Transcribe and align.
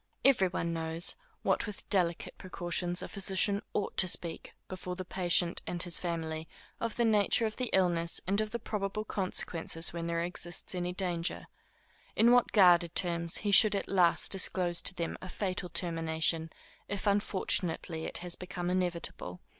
Every 0.25 0.47
one 0.47 0.73
knows, 0.73 1.15
with 1.43 1.63
what 1.67 1.83
delicate 1.91 2.35
precautions 2.39 3.03
a 3.03 3.07
physician 3.07 3.61
ought 3.73 3.97
to 3.97 4.07
speak 4.07 4.55
before 4.67 4.95
the 4.95 5.05
patient 5.05 5.61
and 5.67 5.83
his 5.83 5.99
family, 5.99 6.47
of 6.79 6.95
the 6.95 7.05
nature 7.05 7.45
of 7.45 7.57
the 7.57 7.69
illness 7.71 8.19
and 8.25 8.41
of 8.41 8.49
the 8.49 8.57
probable 8.57 9.05
consequences 9.05 9.93
when 9.93 10.07
there 10.07 10.23
exists 10.23 10.73
any 10.73 10.91
danger; 10.91 11.45
in 12.15 12.31
what 12.31 12.51
guarded 12.51 12.95
terms 12.95 13.37
he 13.45 13.51
should 13.51 13.75
at 13.75 13.87
last 13.87 14.31
disclose 14.31 14.81
to 14.81 14.95
them 14.95 15.19
a 15.21 15.29
fatal 15.29 15.69
termination, 15.69 16.49
if 16.87 17.05
unfortunately 17.05 18.05
it 18.05 18.17
has 18.25 18.33
become 18.35 18.71
inevitable. 18.71 19.39